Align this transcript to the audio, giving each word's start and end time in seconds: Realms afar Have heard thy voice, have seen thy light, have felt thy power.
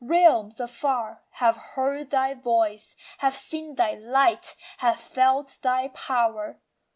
Realms 0.03 0.59
afar 0.59 1.21
Have 1.33 1.57
heard 1.75 2.09
thy 2.09 2.33
voice, 2.33 2.95
have 3.19 3.35
seen 3.35 3.75
thy 3.75 3.93
light, 3.93 4.55
have 4.79 4.99
felt 4.99 5.59
thy 5.61 5.89
power. 5.89 6.59